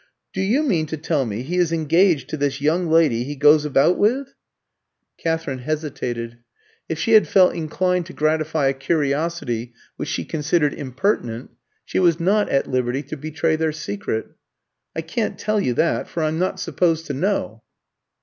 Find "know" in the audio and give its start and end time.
17.13-17.61